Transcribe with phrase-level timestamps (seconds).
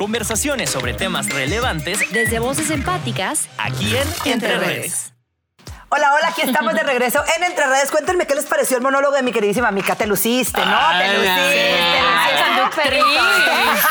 [0.00, 5.12] Conversaciones sobre temas relevantes Desde voces empáticas, aquí en Entre Redes.
[5.90, 7.90] Hola, hola, aquí estamos de regreso en Entre Redes.
[7.90, 9.96] Cuéntenme qué les pareció el monólogo de mi queridísima Mica.
[9.96, 10.78] Te luciste, ¿no?
[10.92, 11.74] Te Ay, luciste.
[12.16, 12.32] ay,
[12.74, 13.88] te luciste.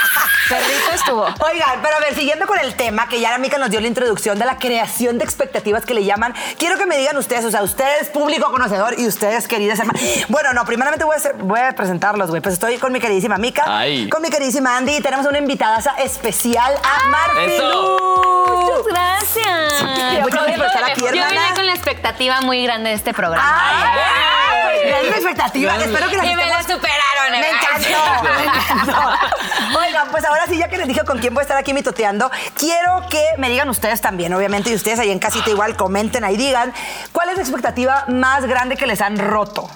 [0.49, 0.91] Perrito.
[0.93, 1.23] Estuvo.
[1.23, 3.87] Oigan, pero a ver, siguiendo con el tema, que ya la Mica nos dio la
[3.87, 7.51] introducción de la creación de expectativas que le llaman, quiero que me digan ustedes, o
[7.51, 10.01] sea, ustedes, público conocedor, y ustedes, queridas hermanas.
[10.27, 12.41] Bueno, no, primeramente voy a, hacer- voy a presentarlos, güey.
[12.41, 14.09] Pues estoy con mi queridísima Mica, Ay.
[14.09, 17.97] con mi queridísima Andy, y tenemos una invitada especial a Marfilu.
[18.47, 19.83] Muchas gracias.
[20.21, 21.53] Muchas gracias por estar aquí, Yo vine hermana.
[21.55, 23.43] con la expectativa muy grande de este programa.
[23.61, 24.38] ¡Ay!
[24.85, 25.75] Gran expectativa.
[25.77, 27.31] Espero que las y me la superaron.
[27.31, 29.79] Me encantó, me encantó.
[29.79, 32.29] Oigan, pues ahora sí, ya que les dije con quién voy a estar aquí mitoteando,
[32.57, 36.37] quiero que me digan ustedes también, obviamente, y ustedes ahí en casita igual comenten ahí,
[36.37, 36.73] digan,
[37.11, 39.69] ¿cuál es la expectativa más grande que les han roto?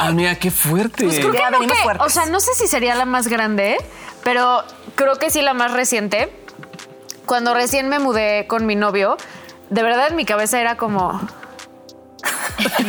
[0.00, 1.04] Amiga, qué fuerte.
[1.04, 2.06] Pues creo Ya que no venimos que- fuertes.
[2.06, 3.76] o sea, no sé si sería la más grande,
[4.24, 4.64] pero
[4.96, 6.32] creo que sí la más reciente.
[7.26, 9.16] Cuando recién me mudé con mi novio,
[9.70, 11.20] de verdad en mi cabeza era como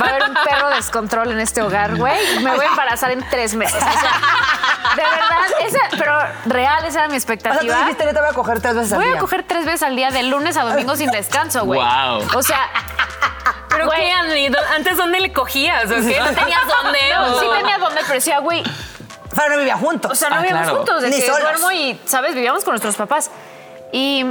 [0.02, 2.18] va a haber un perro descontrol en este hogar, güey.
[2.42, 3.76] Me voy a embarazar en tres meses.
[3.82, 4.12] O sea,
[4.96, 7.78] de verdad, esa, pero real, esa era mi O sea, tú expectativa.
[7.80, 9.16] dijiste, yo te voy a coger tres veces al Voy día.
[9.16, 11.80] a coger tres veces al día, de lunes a domingo sin descanso, güey.
[11.80, 12.22] Guau.
[12.36, 12.60] O sea,
[13.70, 15.86] ¿Pero güey, qué, ¿Antes dónde le cogías?
[15.86, 16.20] ¿O qué?
[16.20, 17.00] ¿No tenías dónde?
[17.14, 18.64] no, ¿O- sí tenía donde, pero decía, güey,
[19.36, 20.12] Pero no vivían juntos.
[20.12, 20.78] O sea, no Ah, vivíamos claro.
[20.78, 21.42] juntos, de Ni que solos.
[21.42, 22.36] duermo y, ¿sabes?
[22.36, 23.32] Vivíamos con nuestros papás.
[23.92, 24.26] Y,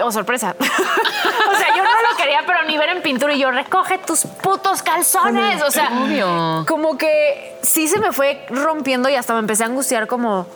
[0.00, 0.54] oh, sorpresa.
[0.60, 4.20] o sea, yo no lo quería, pero ni ver en pintura y yo, recoge tus
[4.42, 5.62] putos calzones.
[5.62, 6.64] O sea, Obvio.
[6.66, 10.46] como que sí se me fue rompiendo y hasta me empecé a angustiar como...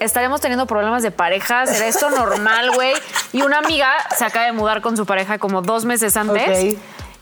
[0.00, 2.92] Estaremos teniendo problemas de pareja, ¿será esto normal, güey?
[3.32, 6.76] Y una amiga se acaba de mudar con su pareja como dos meses antes.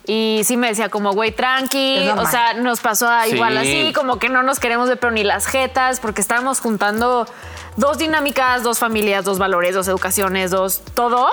[0.06, 2.08] Y sí me decía como, güey, tranqui.
[2.16, 3.34] O sea, nos pasó a Sí.
[3.34, 7.26] igual así, como que no nos queremos ver, pero ni las jetas, porque estábamos juntando
[7.80, 11.28] dos dinámicas, dos familias, dos valores, dos educaciones, dos todo.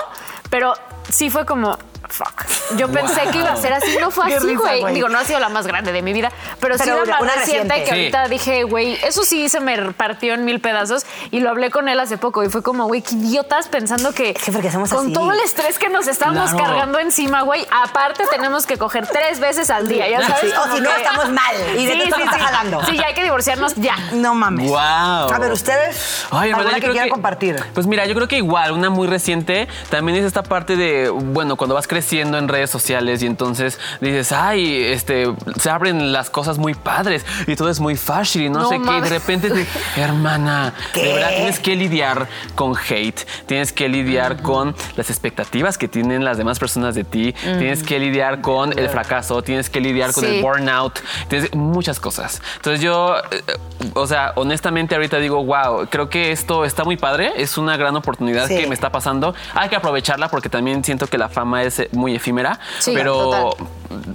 [0.50, 0.72] Pero
[1.10, 2.76] sí fue como, fuck.
[2.76, 4.94] Yo pensé que iba a ser así, no fue Qué así, güey.
[4.94, 7.12] Digo, no ha sido la más grande de mi vida, pero, sí Pero la una-
[7.12, 7.74] más una reciente reciente.
[7.84, 7.90] que Sí.
[8.14, 11.88] ahorita dije, güey, eso sí se me partió en mil pedazos y lo hablé con
[11.88, 14.34] él hace poco y fue como, güey, qué idiotas pensando que
[14.70, 15.12] somos con así.
[15.12, 16.64] todo el estrés que nos estamos Claro.
[16.66, 20.40] cargando encima, güey, aparte tenemos que coger tres veces al día, ya sabes.
[20.40, 21.54] Sí, o si no, que- estamos mal.
[21.76, 22.38] Y de Sí, sí, sí.
[22.38, 22.84] jalando.
[22.84, 23.96] Sí, ya hay que divorciarnos ya.
[24.12, 24.68] No mames.
[24.68, 25.32] Guau.
[25.32, 27.56] A ver, ustedes, Ay, ¿alguna que quieran compartir?
[27.74, 31.56] Pues mira, yo creo que igual, una muy reciente, también es esta parte de, bueno,
[31.56, 35.26] cuando vas creciendo en redes sociales y entonces dices, ay, este,
[35.60, 38.76] se abren las cosas muy padres y todo es muy fácil y no, No sé
[38.76, 38.82] qué.
[38.82, 39.10] Y de mames.
[39.10, 39.66] repente, te-
[40.00, 41.02] hermana, ¿Qué?
[41.02, 46.24] de verdad tienes que lidiar con hate, tienes que lidiar con las expectativas que tienen
[46.24, 50.24] las demás personas de ti, tienes que lidiar con el fracaso, tienes que lidiar con
[50.24, 50.36] Sí.
[50.36, 52.42] el burnout, tienes muchas cosas.
[52.56, 53.42] Entonces yo, eh,
[53.94, 57.96] o sea, honestamente ahorita digo, wow, creo que esto está muy padre, es una gran
[57.96, 58.56] oportunidad Sí.
[58.56, 59.34] que me está pasando.
[59.54, 63.14] Hay que aprovecharla porque también siento que la fama es muy efímera, Sí, pero
[63.52, 63.66] total.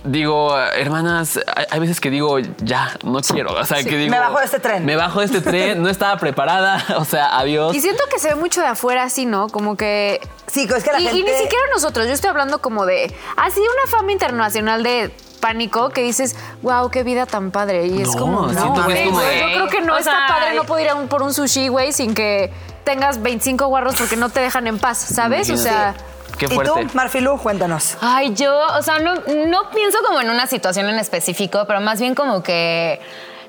[0.04, 4.20] digo, hermanas, hay, hay veces que digo, ya, no quiero, o sea, que digo, Me
[4.20, 4.86] bajo de este tren.
[4.86, 7.76] Me bajo de este tren, no estaba preparada, o sea, adiós.
[7.76, 9.48] Y siento que se ve mucho de afuera así, ¿no?
[9.50, 11.20] Como que Sí, es que la y, gente...
[11.20, 15.90] y ni siquiera nosotros, yo estoy hablando como de así una fama internacional de pánico
[15.90, 17.88] que dices, wow, qué vida tan padre.
[17.88, 20.12] Y es No, como, no, que es como de- yo creo que no O está
[20.12, 22.52] sea, padre no poder ir a un- por un sushi, güey, sin que
[22.86, 25.50] tengas 25 guarros porque no te dejan en paz, ¿sabes?
[25.50, 25.96] O sea,
[26.38, 26.88] Qué ¿Y tú, fuerte.
[26.94, 27.38] Marfilu?
[27.38, 27.98] Cuéntanos.
[28.02, 32.00] Ay, yo, o sea, no, no pienso como en una situación en específico, pero más
[32.00, 33.00] bien como que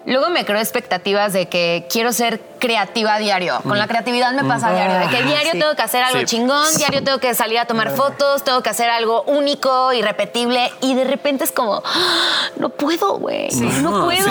[0.06, 3.58] luego me creo expectativas de que quiero ser creativa a diario.
[3.62, 5.58] Con la creatividad me pasa a diario, de que diario sí.
[5.58, 6.26] tengo que hacer algo Sí.
[6.26, 10.94] chingón, diario tengo que salir a tomar fotos, tengo que hacer algo único, irrepetible, y
[10.94, 12.48] de repente es como, ¡ah!
[12.56, 13.48] no puedo, güey,
[13.82, 14.24] no puedo.
[14.24, 14.30] sí.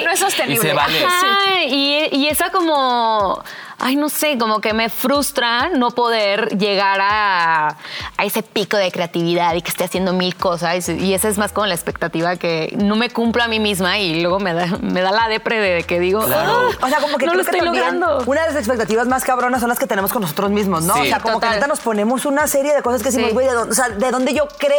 [0.00, 0.66] Y- no es sostenible.
[0.66, 1.04] Y se vale.
[1.06, 3.42] Ajá, y, y esa como,
[3.78, 7.68] ay, no sé, como que me frustra no poder llegar a,
[8.16, 10.88] a ese pico de creatividad y que esté haciendo mil cosas.
[10.88, 14.20] Y esa es más como la expectativa que no me cumplo a mí misma y
[14.22, 16.70] luego me da, me da la depre de que digo, Claro.
[16.80, 18.22] "Ah, O sea, como que no creo lo estoy que logrando.
[18.26, 20.94] Una de las expectativas más cabronas son las que tenemos con nosotros mismos, ¿no?
[20.94, 21.00] Sí.
[21.00, 21.50] o sea, como Total.
[21.50, 23.34] que neta nos ponemos una serie de cosas que decimos, Sí.
[23.34, 24.74] güey, de, dónde- o sea, de dónde yo creo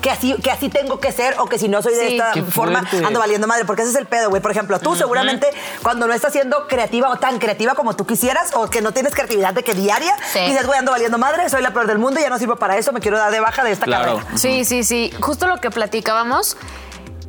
[0.00, 2.16] que así, que así tengo que ser o que si no soy de Sí.
[2.16, 3.06] esta Qué forma fuerte.
[3.06, 4.40] ando valiendo madre, porque ese es el pedo, güey.
[4.42, 5.48] Por ejemplo, tú seguramente
[5.82, 9.14] cuando no estás siendo creativa o tan creativa como tú quisieras o que no tienes
[9.14, 10.40] creatividad de que diaria, Sí.
[10.40, 12.92] dices, güey, ando valiendo madre, soy la peor del mundo, ya no sirvo para eso,
[12.92, 14.16] me quiero dar de baja de esta Claro.
[14.18, 14.38] carrera.
[14.38, 15.12] Sí, sí, sí.
[15.20, 16.56] Justo lo que platicábamos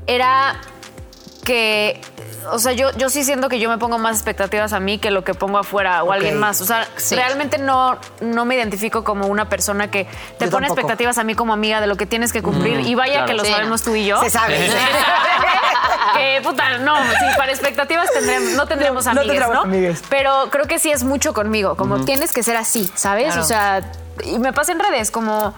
[0.06, 0.60] era
[1.44, 2.02] que,
[2.52, 5.12] o sea, yo, yo sí siento que yo me pongo más expectativas a mí que
[5.12, 6.60] lo que pongo afuera o alguien más.
[6.60, 7.16] O sea, Sí.
[7.16, 10.06] realmente no, no me identifico como una persona que
[10.38, 10.82] te Yo pone tampoco.
[10.82, 12.82] expectativas a mí como amiga de lo que tienes que cumplir.
[12.82, 13.28] y vaya claro.
[13.28, 14.20] que lo Sí, sabemos tú y yo.
[14.22, 14.58] Se sabe.
[16.16, 19.62] que puta, no, sí, para expectativas tendremos, no tendremos No, no amigues, tendremos ¿no?
[19.64, 20.04] amigues.
[20.10, 23.28] Pero creo que sí es mucho conmigo, como tienes que ser así, ¿sabes?
[23.28, 23.42] Claro.
[23.42, 23.82] O sea,
[24.24, 25.54] y me pasa en redes como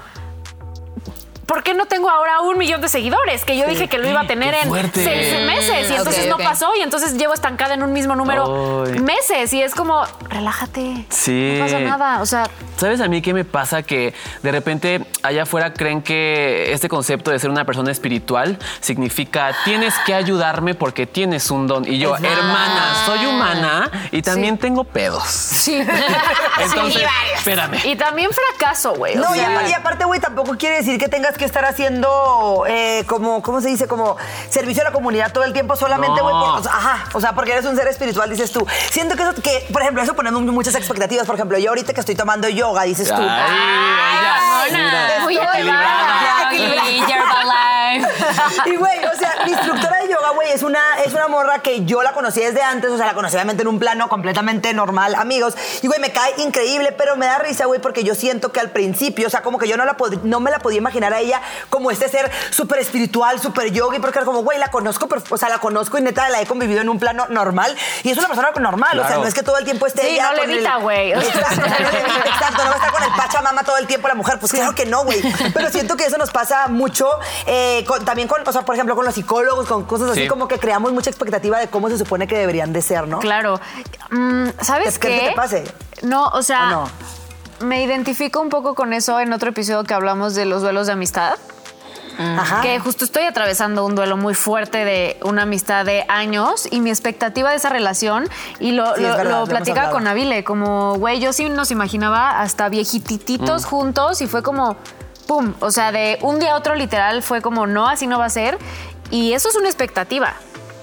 [1.50, 3.44] ¿Por qué no tengo ahora un millón de seguidores?
[3.44, 6.76] Que yo dije que lo iba a tener en seis meses y entonces no pasó
[6.76, 9.00] y entonces llevo estancada en un mismo número Ay.
[9.00, 11.08] meses y es como, relájate.
[11.10, 11.56] Sí.
[11.58, 12.22] No pasa nada.
[12.22, 12.48] O sea,
[12.78, 13.82] ¿Sabes a mí qué me pasa?
[13.82, 14.14] Que
[14.44, 19.96] de repente allá afuera creen que este concepto de ser una persona espiritual significa tienes
[20.06, 21.84] que ayudarme porque tienes un don.
[21.92, 22.40] Y yo, Exacto.
[22.40, 25.24] hermana, soy humana y también tengo pedos.
[25.28, 25.80] sí.
[26.62, 27.38] Entonces, varios.
[27.38, 27.80] espérame.
[27.86, 29.18] y también fracaso, güey.
[29.18, 32.66] o No, y, sea, y aparte, güey, tampoco quiere decir que tengas que estar haciendo
[32.68, 33.88] eh, como, ¿cómo se dice?
[33.88, 34.18] Como
[34.50, 36.36] servicio a la comunidad todo el tiempo solamente, güey.
[36.36, 38.68] ajá, o sea, porque eres un ser espiritual, dices tú.
[38.92, 41.26] Siento que eso, que, por ejemplo, eso ponemos muchas expectativas.
[41.26, 43.22] Por ejemplo, yo ahorita que estoy tomando yoga, dices tú.
[43.22, 44.72] Ay,
[45.24, 45.64] muy estoy
[48.66, 51.86] Y güey, o sea, mi instructora de yoga, güey, es una, es una morra que
[51.86, 55.16] yo la conocí desde antes, o sea, la conocí obviamente en un plano completamente normal,
[55.16, 55.56] amigos.
[55.82, 58.72] Y güey, me cae increíble, pero me da risa, güey, porque yo siento que al
[58.72, 61.20] principio, o sea, como que yo no, la pod- no me la podía imaginar a
[61.20, 65.22] ella como este ser súper espiritual, súper yogi, porque era como, güey, la conozco, pero,
[65.30, 67.76] o sea, la conozco y neta la he convivido en un plano normal.
[68.04, 70.08] Y es una persona normal, o sea, no es que todo el tiempo esté Sí,
[70.16, 71.12] ella no con el- levita, güey.
[71.14, 74.16] Exacto, no levita, exacto, no va a estar con el pachamama todo el tiempo la
[74.16, 75.22] mujer, pues claro que no, güey.
[75.54, 77.08] Pero siento que eso nos pasa mucho
[77.46, 80.28] eh, con- también con, o sea, por ejemplo, con los psicólogos, con cosas así Sí.
[80.28, 83.20] como que creamos mucha expectativa de cómo se supone que deberían de ser, ¿no?
[83.20, 83.60] Claro.
[84.12, 85.20] Mm, ¿Sabes ¿Qué qué?
[85.20, 85.64] que te pase?
[86.04, 86.90] No, o sea, ¿O no?
[87.68, 90.94] me identifico un poco con eso en otro episodio que hablamos de los duelos de
[90.94, 91.34] amistad.
[92.22, 92.60] Ajá.
[92.60, 96.90] Que justo estoy atravesando un duelo muy fuerte de una amistad de años y mi
[96.90, 98.28] expectativa de esa relación,
[98.60, 102.68] y lo, Sí, lo- verdad, platicaba con Nabile, como, güey, yo sí nos imaginaba hasta
[102.68, 104.76] viejitititos juntos y fue como,
[105.30, 108.26] pum, o sea, de un día a otro literal fue como, no, así no va
[108.26, 108.58] a ser.
[109.12, 110.34] Y eso es una expectativa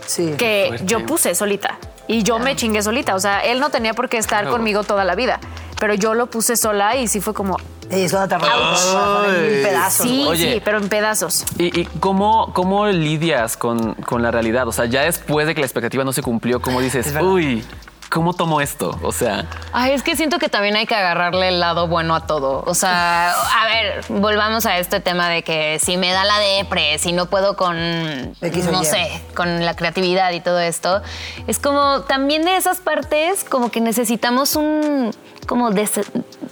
[0.07, 0.35] Sí.
[0.39, 0.87] que fuerte.
[0.87, 1.79] yo puse solita.
[2.07, 3.17] Y yo me chingué solita.
[3.17, 4.57] O sea, él no tenía por qué estar Claro.
[4.57, 5.41] conmigo toda la vida.
[5.81, 7.57] Pero yo lo puse sola y sí fue como.
[7.91, 10.07] Y es cuando te en pedazos.
[10.07, 10.55] Sí, Oye.
[10.55, 11.45] sí, pero en pedazos.
[11.59, 14.67] ¿Y, y cómo, cómo lidias con, con la realidad?
[14.69, 17.65] O sea, ya después de que la expectativa no se cumplió, ¿cómo dices, uy,
[18.11, 18.99] ¿cómo tomo esto?
[19.03, 22.27] O sea, Ay, es que siento que también hay que agarrarle el lado bueno a
[22.27, 22.63] todo.
[22.67, 26.99] O sea, a ver, volvamos a este tema de que si me da la depre,
[26.99, 27.77] si no puedo con,
[28.41, 31.03] X no sé, con la creatividad y todo esto,
[31.47, 35.11] es como también de esas partes como que necesitamos un
[35.47, 36.01] como des-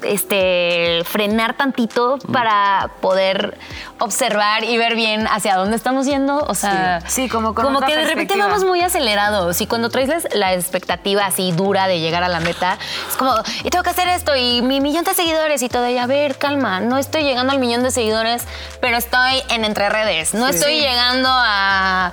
[0.04, 3.58] este frenar tantito para poder
[3.98, 7.96] observar y ver bien hacia dónde estamos yendo, o sea, Sí, sí, como como que
[7.96, 12.22] de repente vamos muy acelerados y cuando traes la- la expectativa así dura de llegar
[12.22, 12.76] a la meta,
[13.08, 15.96] es como, y tengo que hacer esto y mi millón de seguidores y todo, y
[15.98, 18.42] a ver, calma, no estoy llegando al millón de seguidores,
[18.80, 22.12] pero estoy en entre redes, no estoy llegando a...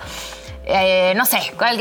[0.65, 1.39] eh, no sé,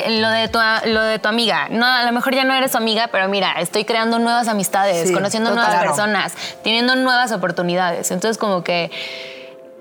[0.08, 1.68] lo de, tu, lo de tu amiga.
[1.70, 5.08] No, a lo mejor ya no eres su amiga, pero mira, estoy creando nuevas amistades,
[5.08, 5.64] Sí, conociendo total.
[5.66, 5.94] nuevas Claro.
[5.96, 6.34] personas,
[6.64, 8.10] teniendo nuevas oportunidades.
[8.10, 8.90] Entonces, como que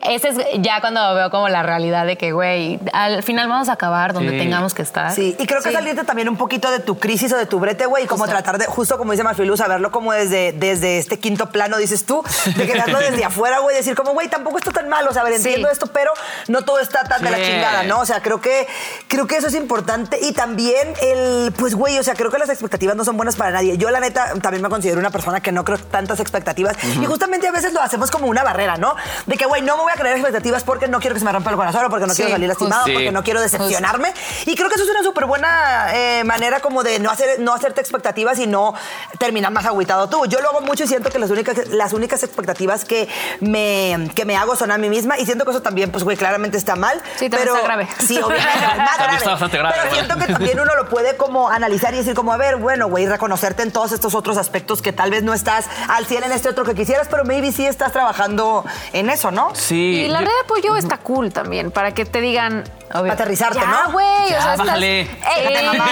[0.02, 3.74] ese es ya cuando veo como la realidad de que, güey, al final vamos a
[3.74, 4.38] acabar donde Sí.
[4.38, 5.12] tengamos que estar.
[5.14, 7.86] Sí, y creo que salirte también un poquito de tu crisis o de tu brete,
[7.86, 11.20] güey, y como tratar de, justo como dice Marfiluz, a verlo como desde, desde este
[11.20, 12.24] quinto plano, dices tú,
[12.56, 15.22] de que verlo desde afuera, güey, decir como, güey, tampoco está tan mal, o sea,
[15.22, 16.12] a ver, entiendo esto, pero
[16.48, 17.44] no todo está tan de la Sí.
[17.44, 18.00] chingada, ¿no?
[18.00, 18.68] O sea, creo que,
[19.08, 22.50] creo que eso es importante y también el, pues, güey, o sea, creo que las
[22.50, 23.78] expectativas no son buenas para nadie.
[23.78, 27.48] Yo, la neta, también me considero una persona que no creo tantas expectativas y justamente
[27.48, 28.96] a veces lo hacemos como una barrera, ¿no?
[29.26, 31.32] De que, güey, no me voy a creer expectativas porque no quiero que se me
[31.32, 34.14] rompa el corazón o porque no Sí, quiero salir lastimado, porque no quiero decepcionarme.
[34.46, 37.54] Y creo que eso es una súper buena eh, manera como de no, hacer, no
[37.54, 38.74] hacerte expectativas y no
[39.18, 40.26] terminar más agüitado tú.
[40.28, 43.08] Yo lo hago mucho y siento que las únicas, las únicas expectativas que
[43.40, 46.18] me, que me hago son a mí misma y siento que eso también, pues, güey,
[46.18, 47.02] claramente está mal.
[47.16, 47.88] Sí, también pero, está grave.
[48.06, 49.18] Sí, obviamente, es más grave.
[49.18, 52.34] está bastante grave, Pero siento que también uno lo puede como analizar y decir como,
[52.34, 55.66] a ver, bueno, güey, reconocerte en todos estos otros aspectos que tal vez no estás
[55.88, 59.54] al 100 en este otro que quisieras, pero maybe sí estás trabajando en eso, ¿no?
[59.56, 59.79] sí.
[59.80, 62.64] Y la red de apoyo está cool también, para que te digan.
[62.92, 63.92] Aterrizarte, ya, ¿no?
[63.92, 64.08] güey.
[64.08, 65.86] O sea, estás- Déjate no está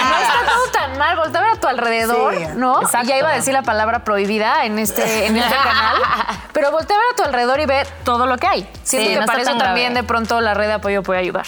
[0.46, 1.16] todo tan mal.
[1.16, 2.82] Voltea a ver a tu alrededor, Sí, ¿no?
[2.82, 3.08] exacto.
[3.08, 5.96] Ya iba a decir la palabra prohibida en este, en este canal.
[6.52, 8.68] Pero voltea a ver a tu alrededor y ve todo lo que hay.
[8.82, 10.02] Siento Sí, que no para eso también grave.
[10.02, 11.46] de pronto la red de apoyo puede ayudar.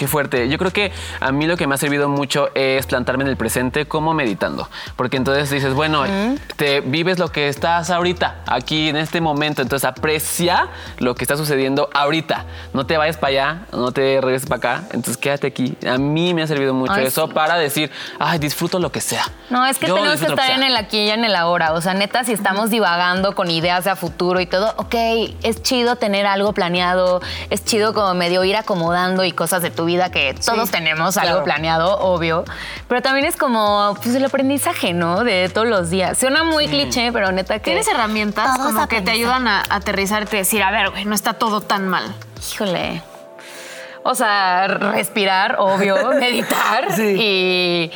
[0.00, 0.48] Qué fuerte.
[0.48, 3.36] Yo creo que a mí lo que me ha servido mucho es plantarme en el
[3.36, 4.66] presente como meditando.
[4.96, 6.04] Porque entonces dices, bueno,
[6.56, 9.60] te vives lo que estás ahorita, aquí en este momento.
[9.60, 10.68] Entonces aprecia
[11.00, 12.46] lo que está sucediendo ahorita.
[12.72, 14.84] No te vayas para allá, no te regreses para acá.
[14.86, 15.76] Entonces quédate aquí.
[15.86, 17.34] A mí me ha servido mucho Ay, eso sí.
[17.34, 19.26] para decir, ay, disfruto lo que sea.
[19.50, 21.74] No, es que Yo tenemos que estar en el aquí y en el ahora.
[21.74, 24.94] O sea, neta, si estamos divagando con ideas de a futuro y todo, ok,
[25.42, 29.84] es chido tener algo planeado, es chido como medio ir acomodando y cosas de tu
[29.84, 31.44] vida vida que todos tenemos algo Claro.
[31.44, 32.44] planeado, obvio.
[32.88, 35.24] Pero también es como pues, el aprendizaje, ¿no?
[35.24, 36.18] De todos los días.
[36.18, 37.64] Suena muy cliché, pero neta que.
[37.70, 41.34] Tienes herramientas como que te ayudan a aterrizarte y decir, a ver, güey, no está
[41.34, 42.14] todo tan mal.
[42.52, 43.02] Híjole.
[44.02, 47.90] O sea, respirar, obvio, meditar y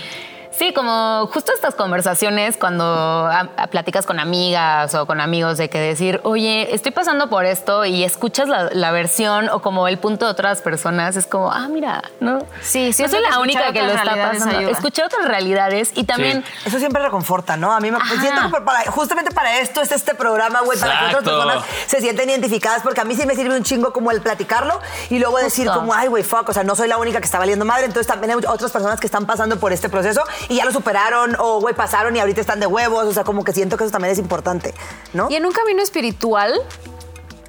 [0.59, 5.69] sí, como justo estas conversaciones cuando a- a- platicas con amigas o con amigos de
[5.69, 9.99] que decir, oye, estoy pasando por esto y escuchas la, la versión o como el
[9.99, 12.39] punto de otras personas, es como, ah, mira, no.
[12.63, 14.61] Sí, no siento soy la única que lo está pasando.
[14.69, 17.73] Escuchar otras realidades y también Eso siempre reconforta, ¿no?
[17.73, 18.21] A mí me Ajá.
[18.21, 22.01] siento que para- justamente para esto es este programa, güey, para que otras personas se
[22.01, 24.81] sienten identificadas, porque a mí sí me sirve un chingo como el platicarlo
[25.11, 27.39] y luego decir como, ay, güey, fuck, o sea, no soy la única que está
[27.39, 30.65] valiendo madre, entonces también hay otras personas que están pasando por este proceso y ya
[30.65, 33.77] lo superaron o, güey, pasaron y ahorita están de huevos, o sea, como que siento
[33.77, 34.75] que eso también es importante,
[35.13, 35.29] ¿no?
[35.31, 36.53] Y en un camino espiritual,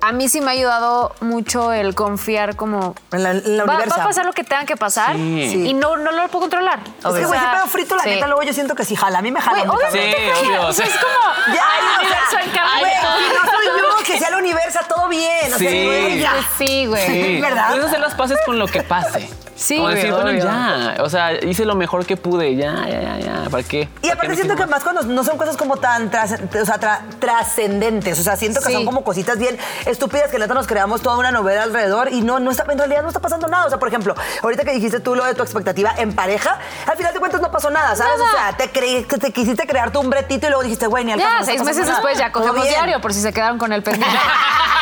[0.08, 2.96] a mí sí me ha ayudado mucho el confiar como...
[3.12, 5.68] En la, en la Va, a pasar lo que tenga que pasar Sí.
[5.68, 6.80] y no, no lo puedo controlar.
[6.80, 8.10] Es que, O güey, sea, ese pedo frito, la sí.
[8.10, 9.20] neta, luego yo siento que sí jala.
[9.20, 9.64] A mí me jala.
[9.66, 10.68] Güey, obviamente Sí, jala.
[10.68, 14.36] O sea, es como Ya, el o universo que no soy yo, que sea el
[14.36, 15.54] universo, todo bien.
[15.54, 15.86] O sea, Sí.
[15.86, 16.32] güey, ya.
[16.32, 17.06] Pues sí, güey.
[17.08, 17.70] Sí, ¿verdad?
[17.70, 19.30] Puedes hacer las paces con lo que pase.
[19.56, 20.96] Sí, Como decir, obvio, bueno, obvio.
[20.98, 21.04] ya.
[21.04, 22.58] O sea, hice lo mejor que pude.
[22.58, 23.50] Ya, ya, ya, ya.
[23.50, 23.82] ¿Para qué?
[23.82, 26.66] Y ¿Para qué aparte siento que más cuando no son cosas como tan trascendentes, o
[26.66, 28.20] sea, tra- trascendentes.
[28.20, 28.74] O sea, siento que Sí.
[28.74, 29.58] son como cositas bien
[29.96, 33.02] estúpidas que neta nos creamos toda una novela alrededor y no, no está, en realidad
[33.02, 33.66] no está pasando nada.
[33.66, 36.98] O sea, por ejemplo, ahorita que dijiste tú lo de tu expectativa en pareja, al
[36.98, 38.18] final de cuentas no pasó nada, ¿sabes?
[38.18, 38.30] Nada.
[38.30, 41.06] O sea, te, creí, que te quisiste crear tú un bretito y luego dijiste, güey,
[41.06, 41.94] ni al Ya, no seis meses nada.
[41.94, 44.18] después ya cogemos diario por si se quedaron con el pendiente.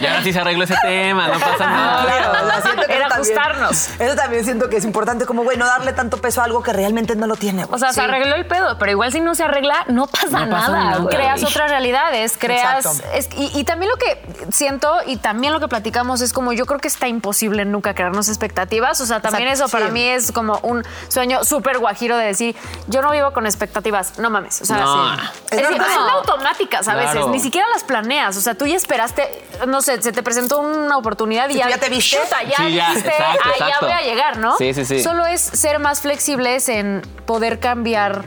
[0.00, 2.04] Y ahora sí se arregló ese tema, no pasa nada.
[2.04, 3.88] claro, o sea, siento que Era también- ajustarnos.
[4.00, 6.72] Eso también siento que es importante, como, güey, no darle tanto peso a algo que
[6.72, 7.74] realmente no lo tiene, güey.
[7.74, 10.50] O sea, se arregló el pedo, pero igual si no se arregla, no pasa No
[10.50, 11.06] pasa nada.
[11.08, 13.02] creas otras realidades, creas...
[13.14, 16.66] Es- y, y también lo que siento y también lo que platicamos es como yo
[16.66, 19.00] creo que está imposible nunca crearnos expectativas.
[19.00, 19.92] O sea, también Exacto, eso para sí.
[19.92, 24.30] mí es como un sueño súper guajiro de decir, yo no vivo con expectativas, no
[24.30, 24.60] mames.
[24.60, 25.16] O sea, No.
[25.16, 25.22] sí.
[25.50, 27.08] Es Es, son automáticas a Claro.
[27.08, 28.36] veces, ni siquiera las planeas.
[28.36, 31.78] O sea, tú ya esperaste, no sé, se te presentó una oportunidad y Sí, ya,
[31.78, 32.16] te viste.
[32.16, 33.10] chuta, ya Sí, ya, exacto,
[33.44, 33.86] "Ah, exacto.
[33.86, 34.56] voy a llegar, ¿no?
[34.56, 35.02] Sí, sí, sí.
[35.02, 38.24] Solo es ser más flexibles en poder cambiar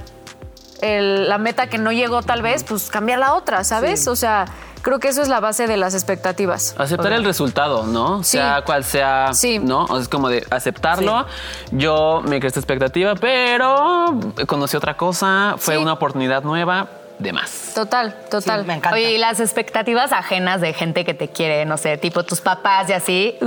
[0.82, 4.08] el- la meta que no llegó tal vez, pues cambiar la otra, ¿sabes?
[4.08, 4.46] O sea,
[4.82, 6.74] creo que eso es la base de las expectativas.
[6.78, 8.24] Aceptar el resultado, ¿no?
[8.24, 8.38] Sí.
[8.38, 9.60] Sea cual sea, Sí.
[9.60, 9.84] ¿no?
[9.84, 11.26] O sea, es como de aceptarlo.
[11.72, 14.06] Yo me creé esta expectativa, pero
[14.48, 15.82] conocí otra cosa, fue Sí.
[15.82, 16.88] una oportunidad nueva,
[17.20, 17.74] de más.
[17.76, 18.62] Total, total.
[18.62, 18.96] Sí, me encanta.
[18.96, 22.90] Oye, y las expectativas ajenas de gente que te quiere, no sé, tipo tus papás
[22.90, 23.38] y así.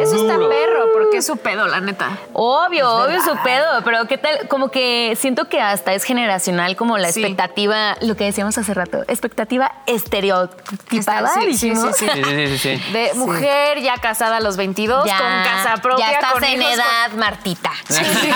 [0.00, 2.10] Eso está perro, porque es su pedo, la neta.
[2.32, 6.98] Obvio, obvio su pedo, pero qué tal, como que siento que hasta es generacional como
[6.98, 7.20] la Sí.
[7.20, 11.96] expectativa, lo que decíamos hace rato, expectativa estereotipada, Sí, sí, dijimos.
[11.96, 12.82] sí, sí.
[12.92, 16.60] De mujer ya casada a los 22, Ya, con casa propia, ya estás con en
[16.60, 17.70] hijos, con- edad, Martita.
[17.88, 18.30] Sí, sí, sí,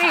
[0.00, 0.06] sí.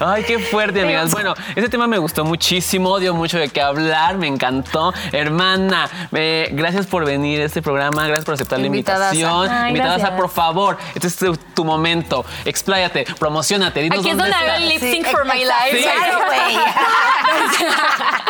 [0.00, 1.10] Ay, qué fuerte, amigas.
[1.10, 4.92] Bueno, este tema me gustó muchísimo, dio mucho de qué hablar, me encantó.
[5.12, 9.48] Hermana, eh, gracias por venir a este programa, gracias por aceptar la invitación.
[9.50, 10.20] Ay, Invitadaza, gracias.
[10.20, 10.57] por favor,
[10.94, 12.24] este es tu, tu momento.
[12.44, 14.62] Expláyate, promocionate, dinos Aquí es dónde donde hago estás.
[14.62, 15.72] el lip Sí, sync for my life.
[15.72, 15.82] Sí.
[15.82, 16.58] Claro, güey.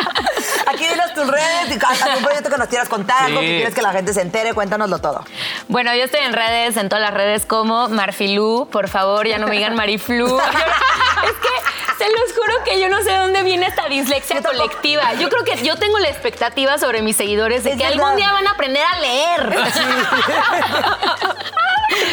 [0.67, 3.45] Aquí dinos tus redes, y algún proyecto que nos quieras contar, algo Sí.
[3.47, 5.23] que quieres que la gente se entere, cuéntanoslo todo.
[5.67, 8.67] Bueno, yo estoy en redes, en todas las redes como Marfilú.
[8.71, 10.39] Por favor, ya no me digan Mariflu.
[10.39, 15.13] es que se los juro que yo no sé de dónde viene esta dislexia colectiva.
[15.15, 17.99] Yo creo que yo tengo la expectativa sobre mis seguidores de Es que verdad.
[18.01, 19.49] algún día van a aprender a leer.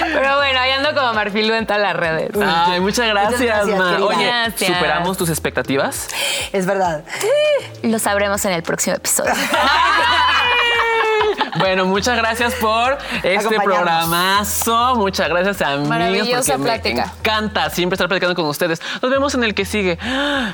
[0.00, 2.30] Pero bueno, ahí ando como Marfilú en todas las redes.
[2.44, 3.98] Ay, muchas gracias, gracias, ma.
[4.04, 4.72] Oye, Gracias.
[4.72, 6.08] ¿superamos tus expectativas?
[6.52, 7.02] Es verdad.
[7.82, 9.32] Lo sabremos en el próximo episodio.
[11.58, 14.96] Bueno, muchas gracias por este programazo.
[14.96, 15.88] Muchas gracias a mí.
[15.88, 17.06] Maravillosa porque plática.
[17.06, 18.80] Me encanta siempre estar platicando con ustedes.
[19.02, 19.98] Nos vemos en el que sigue.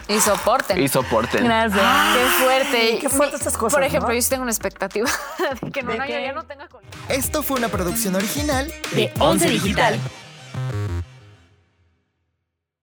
[0.09, 0.81] Y soporten.
[0.83, 1.45] Y soporten.
[1.45, 1.83] Gracias.
[2.15, 2.99] Qué fuerte.
[3.01, 4.15] qué fuertes estas cosas, Por ejemplo, ¿no?
[4.15, 5.09] yo sí tengo una expectativa
[5.61, 6.23] de que en un ¿De año qué?
[6.23, 6.85] ya no tenga color.
[7.09, 9.99] Esto fue una producción original De Once Digital.